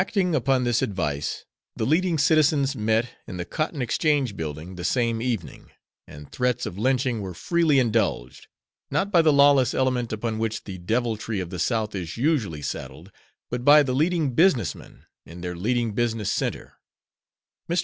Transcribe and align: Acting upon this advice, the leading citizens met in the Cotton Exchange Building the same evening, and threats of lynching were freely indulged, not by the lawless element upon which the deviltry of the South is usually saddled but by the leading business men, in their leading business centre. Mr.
Acting 0.01 0.33
upon 0.33 0.63
this 0.63 0.81
advice, 0.81 1.45
the 1.75 1.85
leading 1.85 2.17
citizens 2.17 2.75
met 2.75 3.09
in 3.27 3.37
the 3.37 3.45
Cotton 3.45 3.83
Exchange 3.83 4.35
Building 4.35 4.73
the 4.73 4.83
same 4.83 5.21
evening, 5.21 5.69
and 6.07 6.31
threats 6.31 6.65
of 6.65 6.75
lynching 6.75 7.21
were 7.21 7.35
freely 7.35 7.77
indulged, 7.77 8.47
not 8.89 9.11
by 9.11 9.21
the 9.21 9.31
lawless 9.31 9.75
element 9.75 10.11
upon 10.11 10.39
which 10.39 10.63
the 10.63 10.79
deviltry 10.79 11.39
of 11.39 11.51
the 11.51 11.59
South 11.59 11.93
is 11.93 12.17
usually 12.17 12.63
saddled 12.63 13.11
but 13.51 13.63
by 13.63 13.83
the 13.83 13.93
leading 13.93 14.33
business 14.33 14.73
men, 14.73 15.05
in 15.23 15.41
their 15.41 15.55
leading 15.55 15.93
business 15.93 16.31
centre. 16.33 16.79
Mr. 17.69 17.79